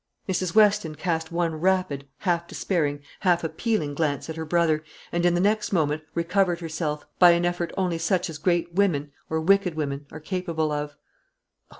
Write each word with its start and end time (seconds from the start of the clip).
Mrs. 0.27 0.55
Weston 0.55 0.95
cast 0.95 1.31
one 1.31 1.53
rapid, 1.61 2.07
half 2.21 2.47
despairing, 2.47 3.01
half 3.19 3.43
appealing 3.43 3.93
glance 3.93 4.31
at 4.31 4.35
her 4.35 4.45
brother, 4.45 4.83
and 5.11 5.27
in 5.27 5.35
the 5.35 5.39
next 5.39 5.71
moment 5.71 6.01
recovered 6.15 6.59
herself, 6.59 7.05
by 7.19 7.33
an 7.33 7.45
effort 7.45 7.71
only 7.77 7.99
such 7.99 8.27
as 8.27 8.39
great 8.39 8.73
women, 8.73 9.11
or 9.29 9.39
wicked 9.39 9.75
women, 9.75 10.07
are 10.11 10.19
capable 10.19 10.71
of. 10.71 10.97